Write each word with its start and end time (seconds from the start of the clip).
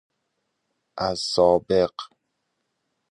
از 0.97 1.19
سابق 1.21 1.93